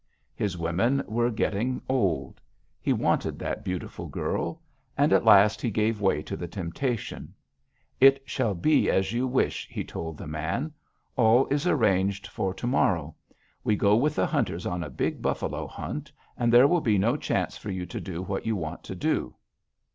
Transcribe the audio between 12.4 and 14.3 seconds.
to morrow; we go with the